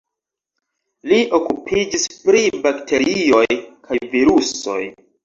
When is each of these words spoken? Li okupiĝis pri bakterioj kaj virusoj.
Li 1.11 1.19
okupiĝis 1.39 2.07
pri 2.23 2.41
bakterioj 2.63 3.43
kaj 3.59 4.01
virusoj. 4.15 4.79